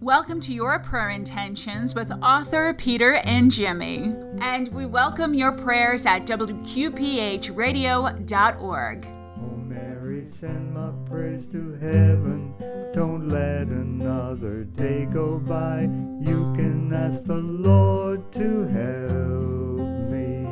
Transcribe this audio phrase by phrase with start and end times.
[0.00, 4.14] Welcome to Your Prayer Intentions with author Peter and Jimmy.
[4.40, 9.06] And we welcome your prayers at WQPHradio.org.
[9.06, 12.54] Oh, Mary, send my prayers to heaven.
[12.94, 15.82] Don't let another day go by.
[15.82, 20.44] You can ask the Lord to help me.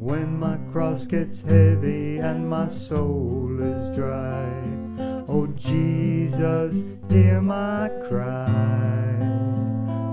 [0.00, 4.75] When my cross gets heavy and my soul is dry.
[5.38, 9.18] Oh, Jesus, hear my cry.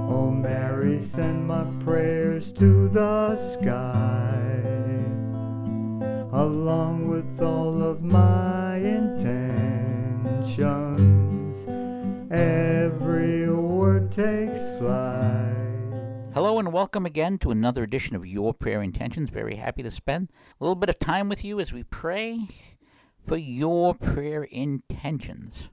[0.10, 4.60] Oh, Mary, send my prayers to the sky
[6.34, 10.58] along with all of my intentions.
[12.30, 15.54] Every word takes flight.
[16.34, 19.30] Hello and welcome again to another edition of Your Prayer Intentions.
[19.30, 20.28] Very happy to spend
[20.60, 22.50] a little bit of time with you as we pray
[23.26, 25.70] for your prayer intentions.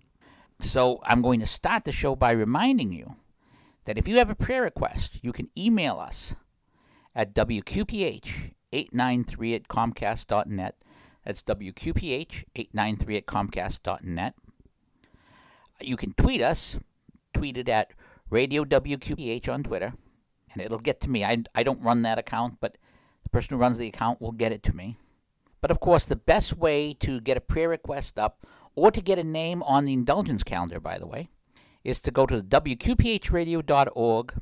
[0.60, 3.16] So, I'm going to start the show by reminding you
[3.86, 6.34] that if you have a prayer request, you can email us
[7.14, 10.76] at WQPH893 at Comcast.net.
[11.24, 14.34] That's WQPH893 at Comcast.net.
[15.80, 16.78] You can tweet us,
[17.32, 17.92] tweet it at
[18.28, 19.94] Radio WQPH on Twitter,
[20.52, 21.24] and it'll get to me.
[21.24, 22.76] I, I don't run that account, but
[23.22, 24.98] the person who runs the account will get it to me.
[25.60, 29.18] But of course, the best way to get a prayer request up, or to get
[29.18, 31.28] a name on the indulgence calendar, by the way,
[31.84, 34.34] is to go to WQPHradio.org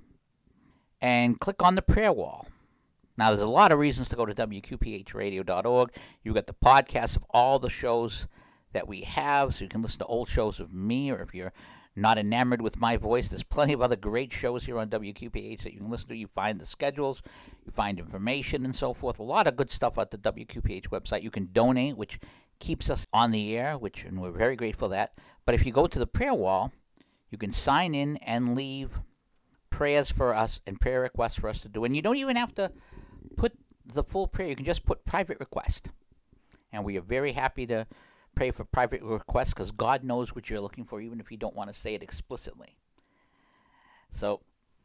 [1.00, 2.46] and click on the prayer wall.
[3.16, 5.90] Now, there's a lot of reasons to go to WQPHradio.org.
[6.22, 8.28] You've got the podcasts of all the shows
[8.72, 11.52] that we have, so you can listen to old shows of me, or if you're
[12.00, 15.72] not enamored with my voice, there's plenty of other great shows here on WQPH that
[15.72, 16.16] you can listen to.
[16.16, 17.22] You find the schedules,
[17.64, 19.18] you find information, and so forth.
[19.18, 21.22] A lot of good stuff at the WQPH website.
[21.22, 22.18] You can donate, which
[22.58, 25.12] keeps us on the air, which and we're very grateful for that.
[25.44, 26.72] But if you go to the prayer wall,
[27.30, 29.00] you can sign in and leave
[29.70, 31.84] prayers for us and prayer requests for us to do.
[31.84, 32.72] And you don't even have to
[33.36, 33.52] put
[33.86, 34.48] the full prayer.
[34.48, 35.88] You can just put private request.
[36.72, 37.86] And we are very happy to
[38.34, 41.56] pray for private requests because God knows what you're looking for, even if you don't
[41.56, 42.76] want to say it explicitly.
[44.12, 44.40] So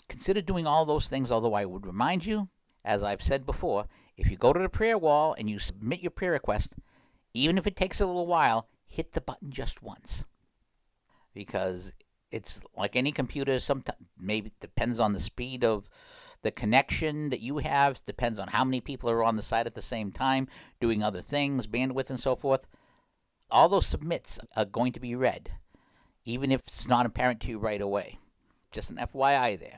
[0.09, 2.49] consider doing all those things, although I would remind you,
[2.83, 3.85] as I've said before,
[4.17, 6.73] if you go to the prayer wall and you submit your prayer request,
[7.33, 10.23] even if it takes a little while, hit the button just once.
[11.33, 11.93] Because
[12.31, 15.89] it's like any computer, sometimes maybe it depends on the speed of
[16.43, 19.75] the connection that you have, depends on how many people are on the site at
[19.75, 20.47] the same time,
[20.79, 22.67] doing other things, bandwidth, and so forth.
[23.53, 25.51] All those submits are going to be read,
[26.25, 28.17] even if it's not apparent to you right away.
[28.71, 29.77] Just an FYI there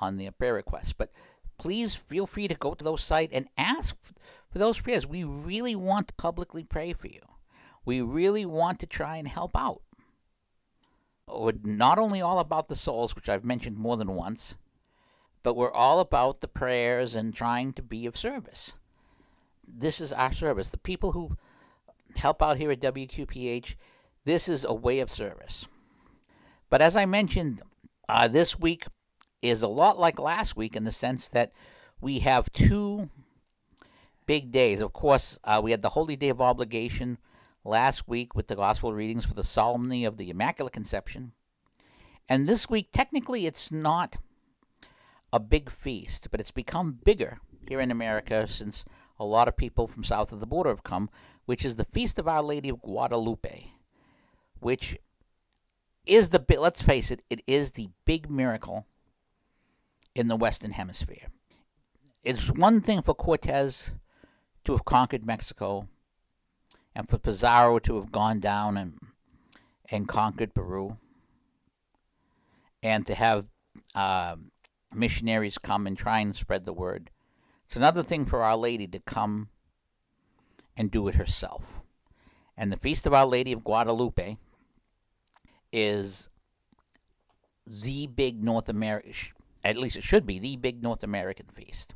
[0.00, 0.94] on the prayer request.
[0.96, 1.10] But
[1.58, 3.94] please feel free to go to those sites and ask
[4.50, 5.06] for those prayers.
[5.06, 7.20] We really want to publicly pray for you.
[7.84, 9.82] We really want to try and help out.
[11.28, 14.54] We're not only all about the souls, which I've mentioned more than once,
[15.42, 18.72] but we're all about the prayers and trying to be of service.
[19.68, 20.70] This is our service.
[20.70, 21.36] The people who
[22.16, 23.74] help out here at WQPH,
[24.24, 25.66] this is a way of service.
[26.70, 27.62] But as I mentioned,
[28.08, 28.86] uh, this week
[29.42, 31.52] is a lot like last week in the sense that
[32.00, 33.10] we have two
[34.26, 34.80] big days.
[34.80, 37.18] Of course, uh, we had the Holy Day of Obligation
[37.64, 41.32] last week with the Gospel readings for the Solemnity of the Immaculate Conception.
[42.28, 44.16] And this week, technically, it's not
[45.32, 47.38] a big feast, but it's become bigger
[47.68, 48.84] here in America since
[49.18, 51.10] a lot of people from south of the border have come,
[51.46, 53.72] which is the Feast of Our Lady of Guadalupe,
[54.60, 54.96] which
[56.06, 58.86] is the let's face it, it is the big miracle
[60.14, 61.28] in the Western Hemisphere.
[62.22, 63.90] It's one thing for Cortez
[64.64, 65.88] to have conquered Mexico,
[66.94, 68.98] and for Pizarro to have gone down and
[69.90, 70.96] and conquered Peru,
[72.82, 73.46] and to have
[73.94, 74.36] uh,
[74.94, 77.10] missionaries come and try and spread the word.
[77.66, 79.48] It's another thing for Our Lady to come
[80.76, 81.80] and do it herself.
[82.56, 84.36] And the Feast of Our Lady of Guadalupe
[85.72, 86.28] is
[87.66, 89.12] the big North American,
[89.64, 91.94] at least it should be the big North American feast.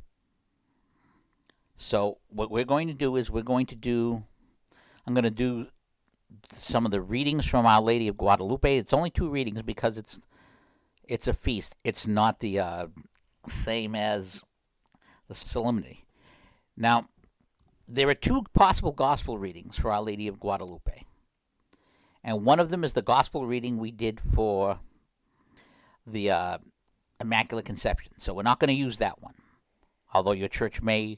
[1.77, 4.23] So what we're going to do is we're going to do,
[5.07, 5.67] I'm going to do
[6.51, 8.77] some of the readings from Our Lady of Guadalupe.
[8.77, 10.19] It's only two readings because it's
[11.07, 11.75] it's a feast.
[11.83, 12.87] It's not the uh,
[13.47, 14.43] same as
[15.27, 16.05] the solemnity.
[16.77, 17.09] Now,
[17.91, 21.05] there are two possible gospel readings for Our Lady of Guadalupe.
[22.23, 24.79] And one of them is the gospel reading we did for
[26.05, 26.57] the uh,
[27.19, 28.13] Immaculate Conception.
[28.17, 29.33] So we're not going to use that one,
[30.13, 31.17] although your church may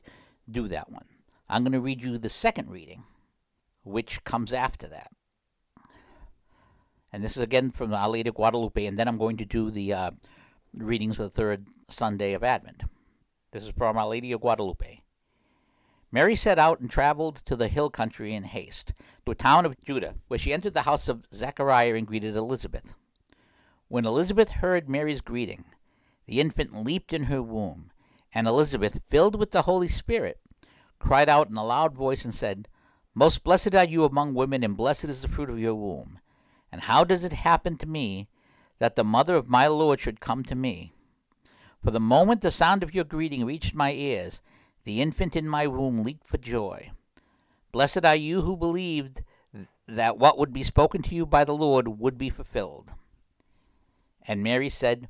[0.50, 1.06] do that one.
[1.50, 3.04] I'm going to read you the second reading,
[3.84, 5.12] which comes after that.
[7.12, 9.72] And this is again from Our Lady of Guadalupe, and then I'm going to do
[9.72, 10.12] the uh,
[10.74, 12.84] readings for the third Sunday of Advent.
[13.52, 15.01] This is from Our Lady of Guadalupe.
[16.12, 18.94] Mary set out and traveled to the hill country in haste,
[19.26, 22.94] to a town of Judah, where she entered the house of Zechariah and greeted Elizabeth.
[23.88, 25.64] When Elizabeth heard Mary's greeting,
[26.26, 27.92] the infant leaped in her womb,
[28.34, 30.40] and Elizabeth, filled with the Holy Spirit,
[31.00, 32.68] cried out in a loud voice and said,
[33.14, 36.20] Most blessed are you among women, and blessed is the fruit of your womb.
[36.72, 38.28] And how does it happen to me
[38.80, 40.94] that the mother of my Lord should come to me?
[41.84, 44.42] For the moment the sound of your greeting reached my ears,
[44.84, 46.92] the infant in my womb leaped for joy.
[47.72, 49.22] Blessed are you who believed
[49.88, 52.92] that what would be spoken to you by the Lord would be fulfilled.
[54.28, 55.10] And Mary said,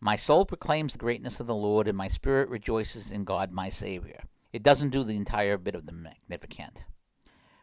[0.00, 3.70] My soul proclaims the greatness of the Lord, and my spirit rejoices in God my
[3.70, 4.24] Savior.
[4.52, 6.82] It doesn't do the entire bit of the Magnificat.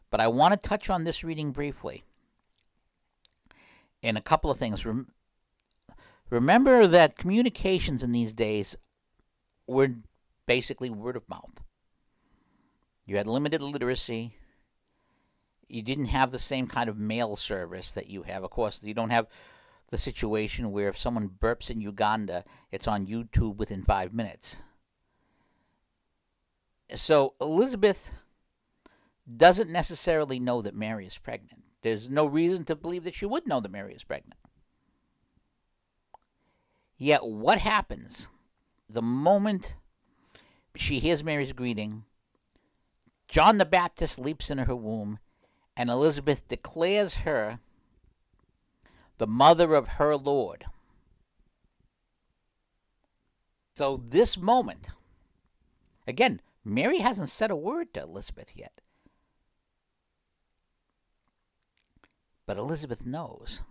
[0.09, 2.03] But I want to touch on this reading briefly
[4.03, 4.85] in a couple of things.
[4.85, 5.07] Rem-
[6.29, 8.77] remember that communications in these days
[9.65, 9.95] were
[10.45, 11.61] basically word of mouth.
[13.05, 14.37] You had limited literacy.
[15.67, 18.43] You didn't have the same kind of mail service that you have.
[18.43, 19.27] Of course, you don't have
[19.89, 24.57] the situation where if someone burps in Uganda, it's on YouTube within five minutes.
[26.95, 28.13] So Elizabeth
[29.37, 31.63] doesn't necessarily know that Mary is pregnant.
[31.81, 34.39] There's no reason to believe that she would know that Mary is pregnant.
[36.97, 38.27] Yet, what happens
[38.89, 39.75] the moment
[40.75, 42.05] she hears Mary's greeting?
[43.27, 45.19] John the Baptist leaps into her womb,
[45.75, 47.59] and Elizabeth declares her
[49.17, 50.65] the mother of her Lord.
[53.75, 54.87] So, this moment,
[56.07, 58.81] again, Mary hasn't said a word to Elizabeth yet.
[62.45, 63.61] But Elizabeth knows.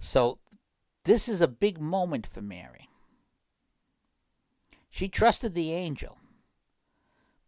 [0.00, 0.38] So
[1.04, 2.88] this is a big moment for Mary.
[4.90, 6.18] She trusted the angel.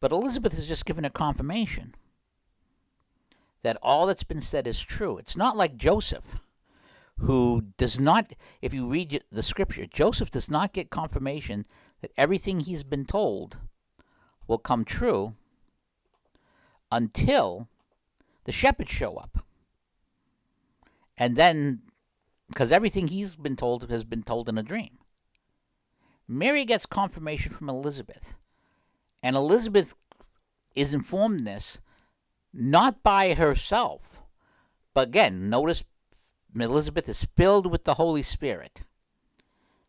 [0.01, 1.95] But Elizabeth has just given a confirmation
[3.63, 5.19] that all that's been said is true.
[5.19, 6.39] It's not like Joseph,
[7.19, 8.33] who does not,
[8.63, 11.67] if you read the scripture, Joseph does not get confirmation
[12.01, 13.59] that everything he's been told
[14.47, 15.35] will come true
[16.91, 17.69] until
[18.45, 19.45] the shepherds show up.
[21.19, 21.83] And then,
[22.49, 25.00] because everything he's been told has been told in a dream.
[26.31, 28.37] Mary gets confirmation from Elizabeth.
[29.21, 29.95] And Elizabeth
[30.77, 31.81] is informed this
[32.55, 34.23] not by herself,
[34.95, 35.83] but again, notice
[36.55, 38.83] Elizabeth is filled with the Holy Spirit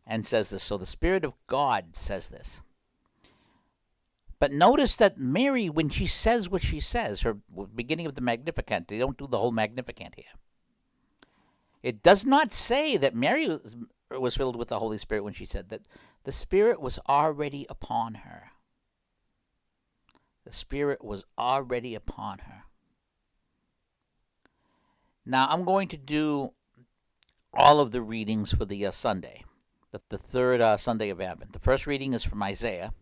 [0.04, 0.64] and says this.
[0.64, 2.60] So the Spirit of God says this.
[4.40, 7.34] But notice that Mary, when she says what she says, her
[7.74, 10.24] beginning of the Magnificat, they don't do the whole Magnificat here.
[11.84, 13.58] It does not say that Mary
[14.10, 15.86] was filled with the Holy Spirit when she said that
[16.24, 18.50] the Spirit was already upon her.
[20.44, 22.64] The Spirit was already upon her.
[25.24, 26.52] Now, I'm going to do
[27.54, 29.44] all of the readings for the uh, Sunday,
[29.92, 31.52] the, the third uh, Sunday of Advent.
[31.52, 32.92] The first reading is from Isaiah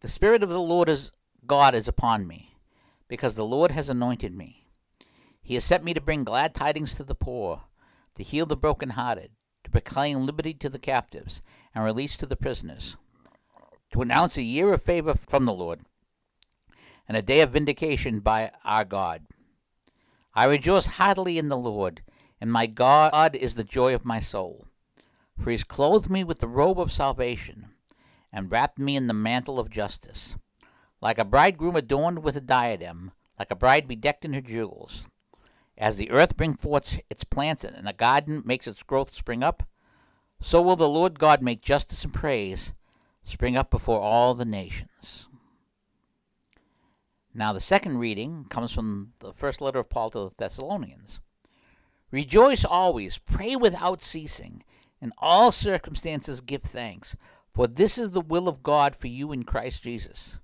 [0.00, 1.10] the Spirit of the Lord is
[1.46, 2.54] God is upon me,
[3.08, 4.68] because the Lord has anointed me.
[5.42, 7.62] He has sent me to bring glad tidings to the poor,
[8.14, 9.30] to heal the brokenhearted,
[9.66, 11.42] to proclaim liberty to the captives,
[11.74, 12.94] and release to the prisoners,
[13.90, 15.80] to announce a year of favor from the Lord,
[17.08, 19.26] and a day of vindication by our God.
[20.36, 22.02] I rejoice heartily in the Lord,
[22.40, 24.66] and my God is the joy of my soul.
[25.36, 27.70] For he has clothed me with the robe of salvation
[28.32, 30.36] and wrapped me in the mantle of justice.
[31.00, 35.02] Like a bridegroom adorned with a diadem, like a bride bedecked in her jewels.
[35.78, 39.62] As the earth brings forth its plants and a garden makes its growth spring up,
[40.40, 42.72] so will the Lord God make justice and praise
[43.22, 45.26] spring up before all the nations.
[47.34, 51.20] Now, the second reading comes from the first letter of Paul to the Thessalonians.
[52.10, 54.62] Rejoice always, pray without ceasing,
[55.02, 57.16] in all circumstances give thanks
[57.56, 60.36] for this is the will of God for you in Christ Jesus.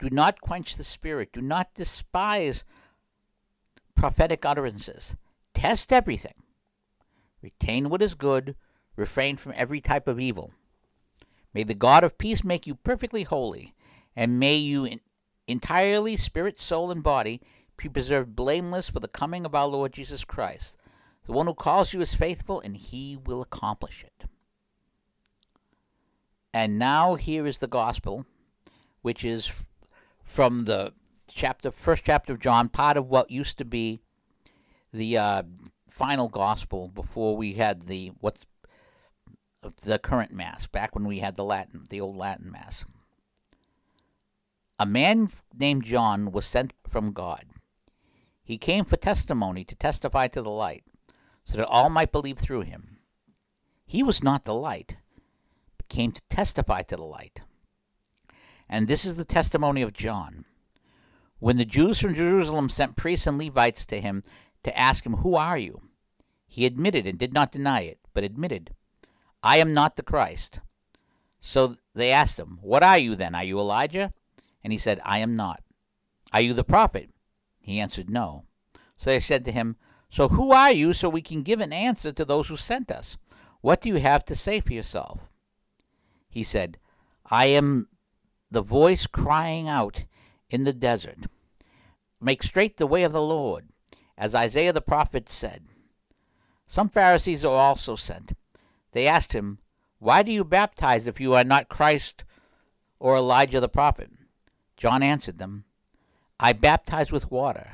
[0.00, 1.32] Do not quench the Spirit.
[1.32, 2.64] Do not despise
[4.02, 5.14] prophetic utterances.
[5.54, 6.34] Test everything.
[7.40, 8.56] Retain what is good.
[8.96, 10.50] Refrain from every type of evil.
[11.54, 13.76] May the God of peace make you perfectly holy,
[14.16, 15.00] and may you in-
[15.46, 17.40] entirely, spirit, soul, and body,
[17.76, 20.76] be preserved blameless for the coming of our Lord Jesus Christ.
[21.26, 24.26] The one who calls you is faithful, and he will accomplish it.
[26.52, 28.26] And now here is the gospel,
[29.02, 29.52] which is
[30.24, 30.92] from the
[31.34, 34.00] chapter, first chapter of John, part of what used to be
[34.92, 35.42] the uh,
[35.88, 38.46] final gospel before we had the what's
[39.82, 40.66] the current mass.
[40.66, 42.84] Back when we had the Latin, the old Latin mass.
[44.78, 47.44] A man named John was sent from God.
[48.42, 50.84] He came for testimony to testify to the light,
[51.44, 52.98] so that all might believe through him.
[53.86, 54.96] He was not the light,
[55.76, 57.42] but came to testify to the light.
[58.68, 60.46] And this is the testimony of John.
[61.42, 64.22] When the Jews from Jerusalem sent priests and Levites to him
[64.62, 65.82] to ask him, Who are you?
[66.46, 68.76] He admitted and did not deny it, but admitted,
[69.42, 70.60] I am not the Christ.
[71.40, 73.34] So they asked him, What are you then?
[73.34, 74.12] Are you Elijah?
[74.62, 75.64] And he said, I am not.
[76.32, 77.10] Are you the prophet?
[77.58, 78.44] He answered, No.
[78.96, 79.74] So they said to him,
[80.10, 83.16] So who are you, so we can give an answer to those who sent us?
[83.62, 85.22] What do you have to say for yourself?
[86.28, 86.78] He said,
[87.26, 87.88] I am
[88.48, 90.04] the voice crying out
[90.52, 91.16] in the desert,
[92.24, 93.66] Make straight the way of the Lord,
[94.16, 95.64] as Isaiah the prophet said.
[96.68, 98.34] Some Pharisees are also sent.
[98.92, 99.58] They asked him,
[99.98, 102.22] Why do you baptize if you are not Christ
[103.00, 104.10] or Elijah the prophet?
[104.76, 105.64] John answered them,
[106.38, 107.72] I baptize with water,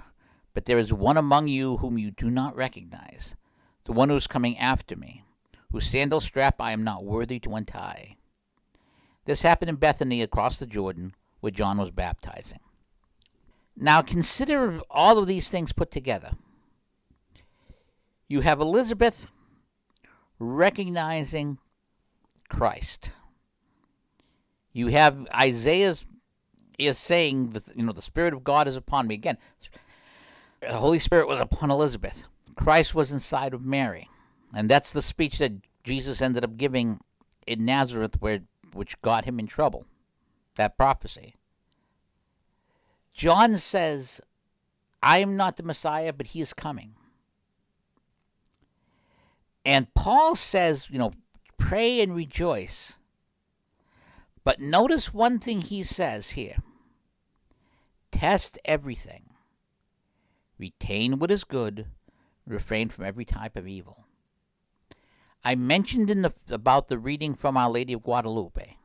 [0.55, 3.35] but there is one among you whom you do not recognize,
[3.85, 5.25] the one who is coming after me,
[5.73, 8.17] whose sandal strap I am not worthy to untie.
[9.27, 12.61] This happened in Bethany across the Jordan, where John was baptizing.
[13.81, 16.33] Now consider all of these things put together.
[18.27, 19.29] You have Elizabeth
[20.41, 21.59] recognizing
[22.49, 23.13] Christ.
[24.73, 26.05] You have Isaiah's
[26.79, 29.15] is saying that you know the Spirit of God is upon me.
[29.15, 29.39] Again,
[30.61, 32.25] the Holy Spirit was upon Elizabeth.
[32.57, 34.09] Christ was inside of Mary,
[34.55, 35.53] and that's the speech that
[35.85, 37.01] Jesus ended up giving
[37.47, 38.41] in Nazareth, where
[38.73, 39.87] which got him in trouble.
[40.57, 41.37] That prophecy.
[43.19, 44.21] John says,
[45.03, 46.95] "I am not the Messiah, but He is coming."
[49.65, 51.13] And Paul says, you know,
[51.57, 52.97] pray and rejoice.
[54.45, 56.59] But notice one thing he says here
[58.13, 59.31] test everything,
[60.57, 61.89] retain what is good,
[62.47, 64.07] refrain from every type of evil.
[65.45, 68.77] I mentioned in the about the reading from Our Lady of Guadalupe.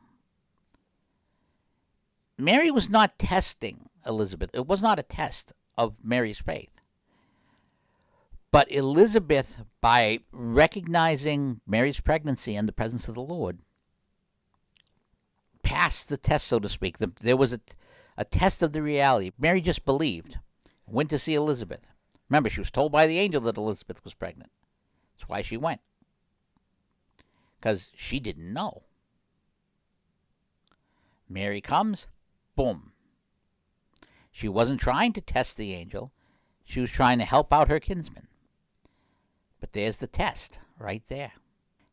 [2.35, 4.49] Mary was not testing Elizabeth.
[4.53, 6.81] It was not a test of Mary's faith.
[8.51, 13.59] But Elizabeth, by recognizing Mary's pregnancy and the presence of the Lord,
[15.63, 16.99] passed the test, so to speak.
[16.99, 17.59] The, there was a,
[18.15, 19.31] a test of the reality.
[19.39, 20.37] Mary just believed,
[20.85, 21.91] went to see Elizabeth.
[22.29, 24.51] Remember, she was told by the angel that Elizabeth was pregnant.
[25.15, 25.81] That's why she went.
[27.59, 28.83] Because she didn't know.
[31.27, 32.07] Mary comes,
[32.55, 32.92] boom.
[34.33, 36.11] She wasn't trying to test the angel,
[36.65, 38.27] she was trying to help out her kinsman.
[39.59, 41.33] But there's the test right there.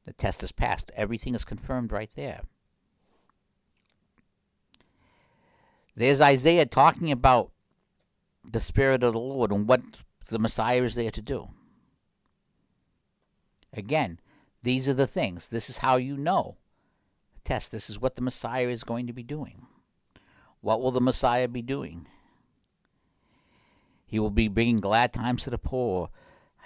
[0.06, 0.90] The test is passed.
[0.96, 2.40] Everything is confirmed right there.
[5.94, 7.50] There's Isaiah talking about
[8.50, 11.50] the Spirit of the Lord and what the Messiah is there to do.
[13.72, 14.18] Again,
[14.62, 15.48] these are the things.
[15.48, 16.56] This is how you know.
[17.44, 17.70] Test.
[17.70, 19.66] This is what the Messiah is going to be doing.
[20.60, 22.06] What will the Messiah be doing?
[24.10, 26.10] He will be bringing glad times to the poor,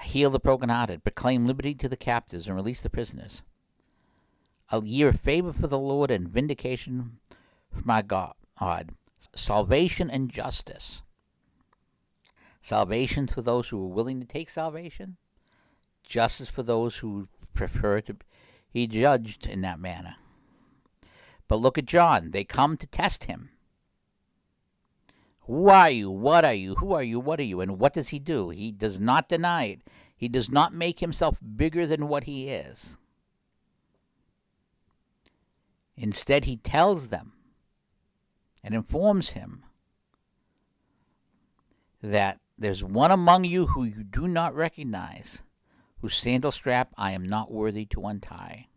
[0.01, 3.43] heal the brokenhearted, proclaim liberty to the captives, and release the prisoners.
[4.71, 7.19] A year of favor for the Lord and vindication
[7.71, 8.35] from our God.
[9.35, 11.03] Salvation and justice.
[12.63, 15.19] Salvation for those who are willing to take salvation,
[16.03, 18.17] justice for those who prefer to
[18.73, 20.17] be judged in that manner.
[21.47, 22.31] But look at John.
[22.31, 23.51] They come to test him.
[25.47, 26.11] Who are you?
[26.11, 26.75] What are you?
[26.77, 27.21] Who are you?
[27.21, 27.61] What are you?
[27.61, 28.51] And what does he do?
[28.51, 29.81] He does not deny it.
[30.17, 32.97] He does not make himself bigger than what he is.
[35.97, 37.33] Instead, he tells them
[38.63, 39.65] and informs him
[42.03, 45.43] that there's one among you who you do not recognize,
[46.01, 48.69] whose sandal strap I am not worthy to untie.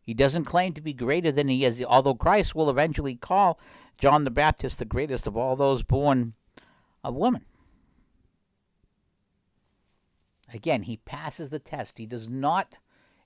[0.00, 3.60] He doesn't claim to be greater than he is, although Christ will eventually call
[4.00, 6.32] John the Baptist the greatest of all those born
[7.04, 7.44] of woman.
[10.52, 11.98] Again, he passes the test.
[11.98, 12.76] He does not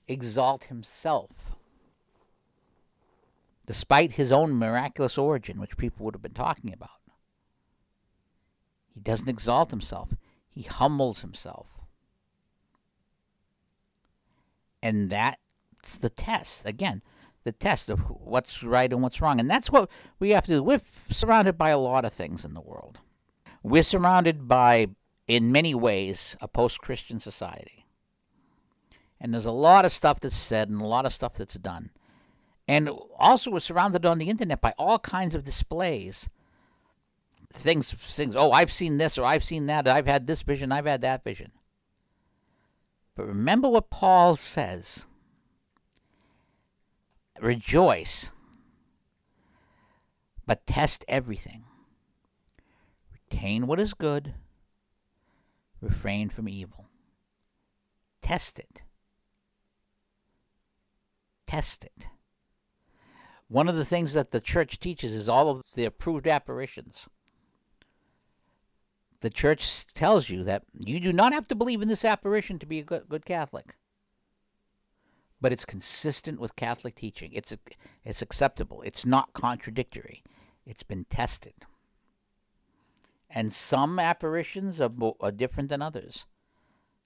[0.07, 1.55] exalt himself,
[3.65, 6.89] despite his own miraculous origin, which people would have been talking about.
[8.93, 10.09] He doesn't exalt himself,
[10.49, 11.67] he humbles himself.
[14.83, 16.63] And that's the test.
[16.65, 17.01] Again,
[17.45, 19.39] the test of what's right and what's wrong.
[19.39, 20.63] And that's what we have to do.
[20.63, 22.99] We're surrounded by a lot of things in the world.
[23.63, 24.87] We're surrounded by,
[25.27, 27.85] in many ways, a post Christian society.
[29.21, 31.91] And there's a lot of stuff that's said and a lot of stuff that's done.
[32.67, 36.27] And also, we're surrounded on the internet by all kinds of displays.
[37.53, 38.35] Things, things.
[38.35, 39.87] Oh, I've seen this, or I've seen that.
[39.87, 40.71] I've had this vision.
[40.71, 41.51] I've had that vision.
[43.15, 45.05] But remember what Paul says
[47.41, 48.29] rejoice,
[50.45, 51.63] but test everything.
[53.11, 54.33] Retain what is good,
[55.81, 56.89] refrain from evil.
[58.21, 58.81] Test it.
[61.45, 62.07] Test it.
[63.47, 67.07] One of the things that the church teaches is all of the approved apparitions.
[69.21, 72.65] The church tells you that you do not have to believe in this apparition to
[72.65, 73.75] be a good, good Catholic
[75.41, 77.31] but it's consistent with Catholic teaching.
[77.33, 77.55] It's
[78.03, 78.81] it's acceptable.
[78.83, 80.23] It's not contradictory.
[80.65, 81.53] It's been tested.
[83.29, 86.25] And some apparitions are, are different than others.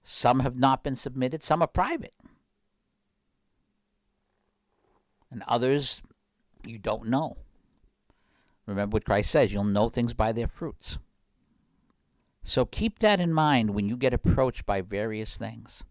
[0.02, 1.42] Some have not been submitted.
[1.42, 2.14] Some are private.
[5.30, 6.02] And others
[6.64, 7.36] you don't know.
[8.66, 10.98] Remember what Christ says you'll know things by their fruits.
[12.44, 15.82] So keep that in mind when you get approached by various things.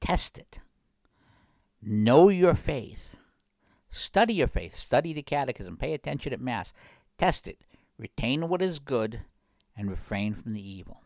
[0.00, 0.58] Test it.
[1.82, 3.16] Know your faith.
[3.90, 4.74] Study your faith.
[4.74, 5.76] Study the catechism.
[5.76, 6.72] Pay attention at Mass.
[7.18, 7.58] Test it.
[7.98, 9.20] Retain what is good
[9.76, 11.02] and refrain from the evil.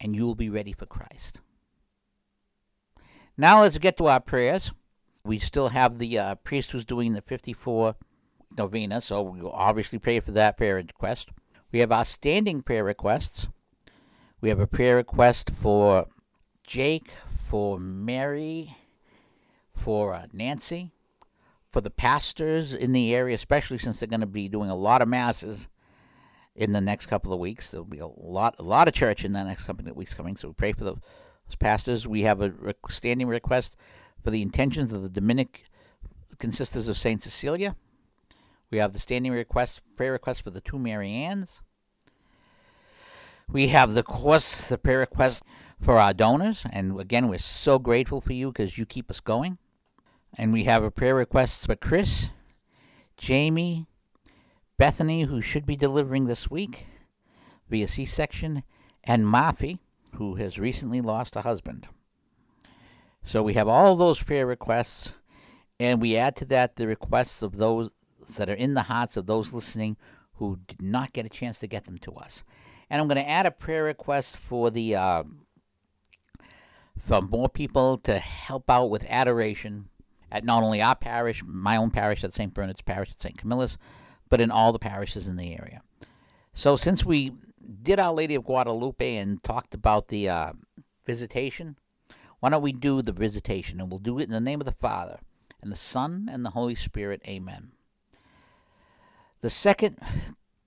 [0.00, 1.40] And you will be ready for Christ.
[3.36, 4.72] Now let's get to our prayers.
[5.24, 7.94] We still have the uh, priest who's doing the 54
[8.56, 11.28] novena, so we'll obviously pray for that prayer request.
[11.70, 13.46] We have our standing prayer requests.
[14.40, 16.06] We have a prayer request for
[16.64, 17.10] Jake,
[17.48, 18.76] for Mary,
[19.78, 20.92] for uh, Nancy,
[21.72, 25.02] for the pastors in the area, especially since they're going to be doing a lot
[25.02, 25.68] of masses
[26.54, 27.70] in the next couple of weeks.
[27.70, 30.36] There'll be a lot, a lot of church in the next couple of weeks coming.
[30.36, 30.98] So we pray for those
[31.58, 32.06] pastors.
[32.06, 32.52] We have a
[32.90, 33.76] standing request
[34.22, 35.62] for the intentions of the Dominican
[36.50, 37.76] Sisters of Saint Cecilia.
[38.70, 41.62] We have the standing request, prayer request for the two Mary Anns.
[43.50, 45.42] We have the course, the prayer request
[45.80, 46.64] for our donors.
[46.70, 49.58] And again, we're so grateful for you because you keep us going.
[50.36, 52.28] And we have a prayer request for Chris,
[53.16, 53.86] Jamie,
[54.76, 56.86] Bethany, who should be delivering this week
[57.68, 58.62] via C section,
[59.04, 59.78] and Mafi,
[60.14, 61.88] who has recently lost a husband.
[63.24, 65.12] So we have all those prayer requests,
[65.78, 67.90] and we add to that the requests of those
[68.36, 69.96] that are in the hearts of those listening
[70.34, 72.44] who did not get a chance to get them to us.
[72.88, 75.24] And I'm going to add a prayer request for the uh,
[76.98, 79.88] for more people to help out with adoration
[80.30, 82.52] at not only our parish, my own parish at St.
[82.52, 83.38] Bernard's Parish at St.
[83.38, 83.76] Camillus,
[84.28, 85.82] but in all the parishes in the area.
[86.52, 87.32] So since we
[87.82, 90.52] did Our Lady of Guadalupe and talked about the uh,
[91.06, 91.76] visitation,
[92.40, 93.80] why don't we do the visitation?
[93.80, 95.18] And we'll do it in the name of the Father,
[95.62, 97.20] and the Son, and the Holy Spirit.
[97.26, 97.72] Amen.
[99.40, 99.98] The second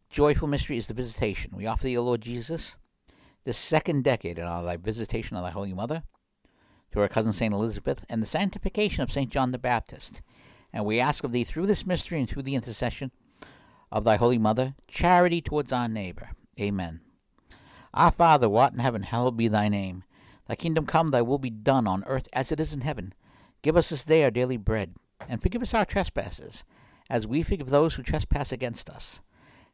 [0.10, 1.52] joyful mystery is the visitation.
[1.56, 2.76] We offer thee, O Lord Jesus,
[3.44, 6.04] the second decade in our thy visitation of thy Holy Mother,
[6.92, 7.54] to our cousin St.
[7.54, 9.30] Elizabeth, and the sanctification of St.
[9.30, 10.22] John the Baptist.
[10.74, 13.12] And we ask of thee through this mystery and through the intercession
[13.92, 16.32] of thy Holy Mother, charity towards our neighbor.
[16.60, 17.02] Amen.
[17.94, 20.04] Our Father, who art in heaven, hallowed be thy name.
[20.48, 23.14] Thy kingdom come, thy will be done on earth as it is in heaven.
[23.62, 24.96] Give us this day our daily bread,
[25.28, 26.64] and forgive us our trespasses,
[27.10, 29.20] as we forgive those who trespass against us.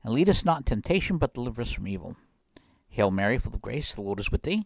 [0.03, 2.15] And lead us not in temptation, but deliver us from evil.
[2.89, 4.65] Hail Mary, full of grace, the Lord is with thee.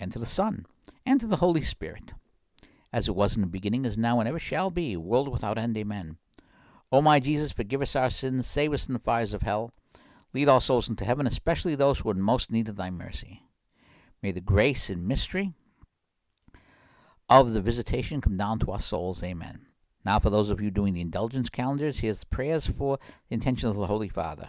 [0.00, 0.66] and to the Son,
[1.06, 2.12] and to the Holy Spirit,
[2.92, 5.76] as it was in the beginning, is now, and ever shall be, world without end.
[5.76, 6.16] Amen.
[6.90, 9.72] O my Jesus, forgive us our sins, save us from the fires of hell,
[10.34, 13.42] lead all souls into heaven, especially those who are in most need of thy mercy.
[14.22, 15.52] May the grace and mystery
[17.28, 19.22] of the visitation come down to our souls.
[19.22, 19.66] Amen.
[20.04, 23.68] Now, for those of you doing the indulgence calendars, here's the prayers for the intention
[23.68, 24.48] of the Holy Father.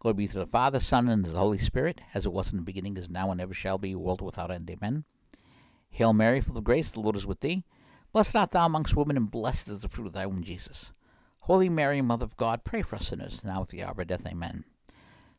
[0.00, 2.62] Glory be to the Father, Son, and the Holy Spirit, as it was in the
[2.62, 4.70] beginning, is now, and ever shall be, world without end.
[4.70, 5.02] Amen.
[5.90, 7.64] Hail Mary, full of grace, the Lord is with thee.
[8.12, 10.92] Blessed art thou amongst women, and blessed is the fruit of thy womb, Jesus.
[11.40, 14.24] Holy Mary, Mother of God, pray for us sinners, now at the hour of death.
[14.24, 14.62] Amen.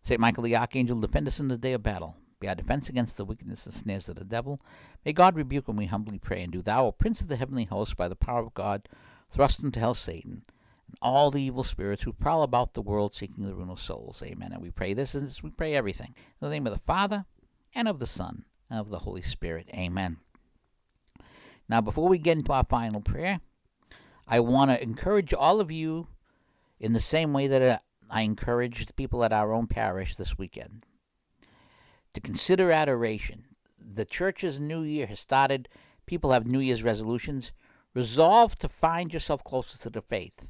[0.03, 2.17] Saint Michael the Archangel, defend us in the day of battle.
[2.41, 4.59] Be our defense against the wickedness and snares of the devil.
[5.05, 6.43] May God rebuke him, we humbly pray.
[6.43, 8.89] And do thou, O Prince of the heavenly host, by the power of God,
[9.31, 10.43] thrust into hell Satan
[11.01, 14.21] all the evil spirits who prowl about the world seeking the ruin of souls.
[14.23, 14.51] Amen.
[14.51, 16.13] And we pray this and this, we pray everything.
[16.41, 17.25] In the name of the Father,
[17.75, 19.69] and of the Son, and of the Holy Spirit.
[19.73, 20.17] Amen.
[21.67, 23.41] Now, before we get into our final prayer,
[24.27, 26.07] I want to encourage all of you
[26.79, 30.37] in the same way that uh, I encouraged the people at our own parish this
[30.37, 30.85] weekend
[32.13, 33.45] to consider adoration.
[33.77, 35.69] The church's new year has started.
[36.05, 37.51] People have New Year's resolutions.
[37.93, 40.47] Resolve to find yourself closer to the faith.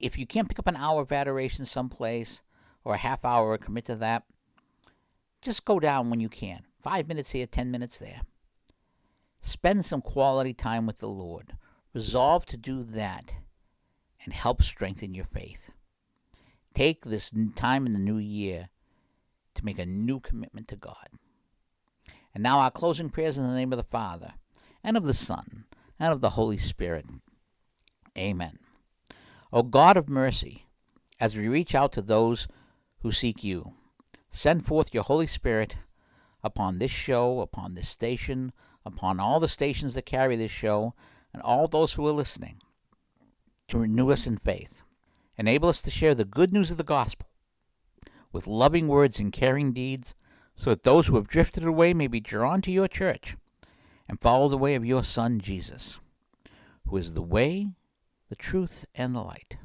[0.00, 2.40] If you can't pick up an hour of adoration someplace
[2.84, 4.24] or a half hour commit to that,
[5.42, 6.62] just go down when you can.
[6.80, 8.22] Five minutes here, ten minutes there.
[9.42, 11.54] Spend some quality time with the Lord.
[11.92, 13.32] Resolve to do that
[14.24, 15.70] and help strengthen your faith.
[16.74, 18.68] Take this time in the new year
[19.54, 21.08] to make a new commitment to God.
[22.32, 24.34] And now, our closing prayers in the name of the Father,
[24.84, 25.64] and of the Son,
[25.98, 27.06] and of the Holy Spirit.
[28.16, 28.58] Amen.
[29.52, 30.66] O God of mercy,
[31.18, 32.46] as we reach out to those
[33.00, 33.72] who seek you,
[34.30, 35.74] send forth your Holy Spirit
[36.44, 38.52] upon this show, upon this station,
[38.86, 40.94] upon all the stations that carry this show,
[41.32, 42.60] and all those who are listening,
[43.66, 44.82] to renew us in faith.
[45.36, 47.26] Enable us to share the good news of the gospel
[48.32, 50.14] with loving words and caring deeds,
[50.54, 53.36] so that those who have drifted away may be drawn to your church
[54.08, 55.98] and follow the way of your Son, Jesus,
[56.86, 57.70] who is the way,
[58.30, 59.58] the truth, and the light.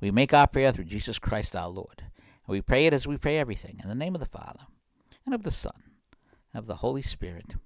[0.00, 3.18] We make our prayer through Jesus Christ our Lord, and we pray it as we
[3.18, 4.60] pray everything, in the name of the Father,
[5.26, 5.82] and of the Son,
[6.54, 7.56] and of the Holy Spirit.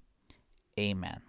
[0.77, 1.21] Amen.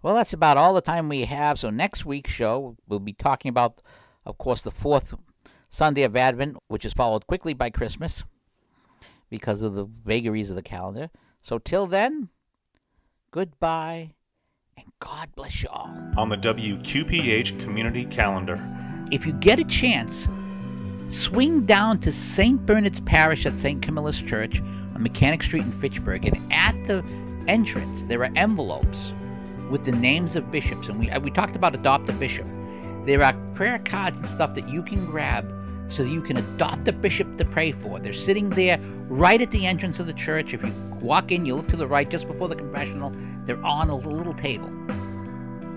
[0.00, 1.58] Well, that's about all the time we have.
[1.58, 3.82] So, next week's show, we'll be talking about,
[4.24, 5.14] of course, the fourth
[5.70, 8.22] Sunday of Advent, which is followed quickly by Christmas
[9.30, 11.10] because of the vagaries of the calendar.
[11.42, 12.28] So, till then,
[13.30, 14.12] goodbye,
[14.76, 15.90] and God bless you all.
[16.16, 18.56] On the WQPH Community Calendar.
[19.10, 20.28] If you get a chance,
[21.08, 22.64] swing down to St.
[22.64, 23.82] Bernard's Parish at St.
[23.82, 27.04] Camillus Church on Mechanic Street in Fitchburg, and at the
[27.46, 29.12] entrance there are envelopes
[29.70, 32.46] with the names of bishops, and we uh, we talked about adopt a bishop.
[33.02, 35.52] There are prayer cards and stuff that you can grab
[35.88, 38.00] so that you can adopt a bishop to pray for.
[38.00, 40.54] They're sitting there right at the entrance of the church.
[40.54, 43.12] If you walk in, you look to the right just before the confessional,
[43.46, 44.70] they're on a little table.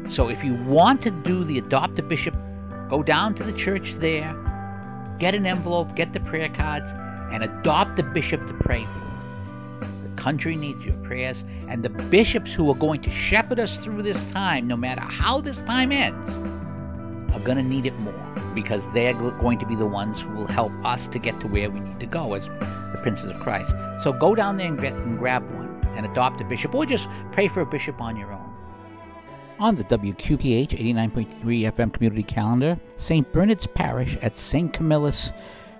[0.10, 2.36] So if you want to do the adopt a bishop,
[2.89, 4.34] go down to the church there,
[5.19, 6.89] get an envelope, get the prayer cards,
[7.34, 9.88] and adopt a bishop to pray for.
[10.08, 14.03] The country needs your prayers, and the bishops who are going to shepherd us through
[14.03, 16.38] this time, no matter how this time ends,
[17.34, 18.13] are going to need it more
[18.56, 21.69] because they're going to be the ones who will help us to get to where
[21.69, 23.75] we need to go as the princes of Christ.
[24.01, 25.66] So go down there and, get, and grab one
[25.97, 28.53] and adopt a bishop, or just pray for a bishop on your own.
[29.60, 33.29] On the WQPH 89.3 FM community calendar, St.
[33.33, 34.71] Bernard's Parish at St.
[34.71, 35.31] Camillus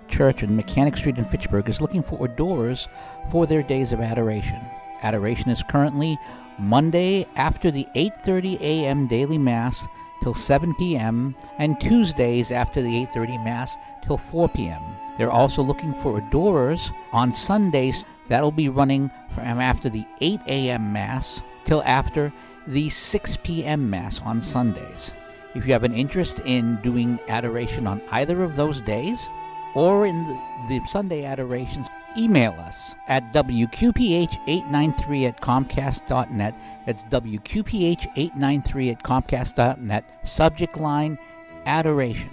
[0.08, 2.88] Church on Mechanic Street in Fitchburg is looking for adorers
[3.30, 4.58] for their days of adoration.
[5.02, 6.18] Adoration is currently
[6.58, 9.06] Monday after the 8:30 a.m.
[9.06, 9.86] daily mass
[10.22, 11.36] till 7 p.m.
[11.58, 14.82] and Tuesdays after the 8:30 mass till 4 p.m.
[15.16, 18.04] They're also looking for adorers on Sundays.
[18.28, 20.92] That'll be running from after the 8 a.m.
[20.92, 22.32] Mass till after
[22.66, 23.88] the 6 p.m.
[23.88, 25.10] Mass on Sundays.
[25.54, 29.26] If you have an interest in doing adoration on either of those days
[29.74, 30.38] or in the,
[30.68, 36.54] the Sunday adorations, email us at WQPH893 at Comcast.net.
[36.86, 40.04] That's WQPH893 at Comcast.net.
[40.24, 41.18] Subject line
[41.66, 42.30] Adoration.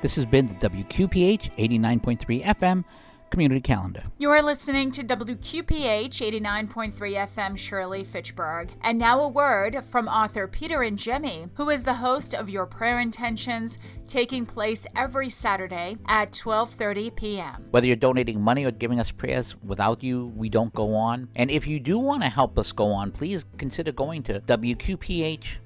[0.00, 2.84] This has been the WQPH 89.3 FM
[3.30, 4.04] Community Calendar.
[4.18, 8.72] You're listening to WQPH 89.3 FM Shirley Fitchburg.
[8.82, 12.66] And now a word from author Peter and Jimmy, who is the host of Your
[12.66, 17.66] Prayer Intentions taking place every Saturday at 12:30 p.m.
[17.70, 21.28] Whether you're donating money or giving us prayers, without you, we don't go on.
[21.36, 24.40] And if you do want to help us go on, please consider going to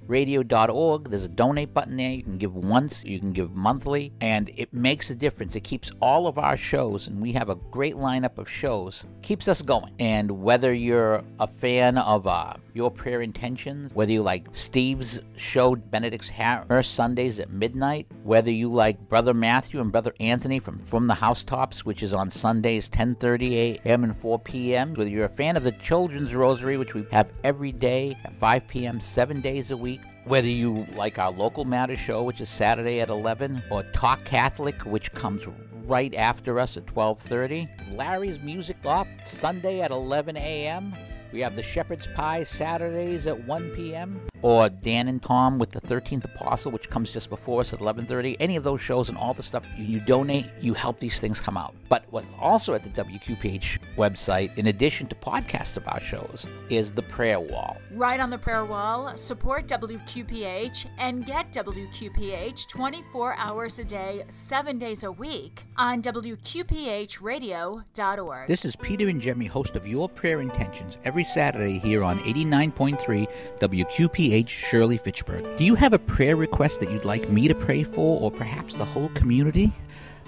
[0.09, 1.11] WQPHradio.org.
[1.11, 2.11] There's a donate button there.
[2.11, 5.55] You can give once, you can give monthly, and it makes a difference.
[5.55, 9.49] It keeps all of our shows, and we have a great lineup of shows, keeps
[9.49, 9.93] us going.
[9.99, 15.75] And whether you're a fan of uh, Your Prayer Intentions, whether you like Steve's show,
[15.77, 21.07] Benedict's Harris Sundays at midnight, whether you like Brother Matthew and Brother Anthony from From
[21.07, 23.53] the Housetops, which is on Sundays 10:30
[23.85, 24.05] a.m.
[24.05, 24.95] and 4 p.m.
[24.95, 28.69] Whether you're a fan of the Children's Rosary, which we have every day at 5
[28.69, 29.01] p.m.
[29.01, 33.09] 7 days a week, whether you like our local matter show, which is Saturday at
[33.09, 35.45] 11, or Talk Catholic, which comes
[35.85, 40.95] right after us at 12:30, Larry's Music Off Sunday at 11 a.m.
[41.33, 44.21] We have the Shepherd's Pie Saturdays at 1 p.m.
[44.43, 48.37] Or Dan and Tom with the 13th Apostle, which comes just before us at 11:30.
[48.41, 51.41] Any of those shows and all the stuff you, you donate, you help these things
[51.41, 51.77] come out.
[51.89, 56.93] But what also at the WQPH website, in addition to podcasts of our shows, is
[56.93, 57.77] the prayer wall.
[57.93, 64.79] Right on the prayer wall, support WQPH and get WQPH 24 hours a day, 7
[64.79, 68.49] days a week on WQPHradio.org.
[68.49, 73.29] This is Peter and Jemmy, host of Your Prayer Intentions, every Saturday here on 89.3
[73.61, 75.45] WQPH Shirley Fitchburg.
[75.59, 78.77] Do you have a prayer request that you'd like me to pray for, or perhaps
[78.77, 79.73] the whole community?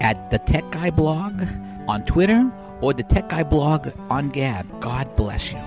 [0.00, 1.42] at the Tech Guy blog
[1.88, 4.80] on Twitter or the Tech Guy blog on Gab.
[4.80, 5.60] God bless you.